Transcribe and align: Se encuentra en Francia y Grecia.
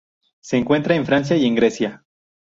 Se 0.41 0.57
encuentra 0.57 0.95
en 0.95 1.05
Francia 1.05 1.37
y 1.37 1.47
Grecia. 1.53 2.03